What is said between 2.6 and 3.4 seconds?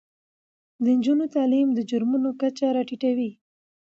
راټیټوي.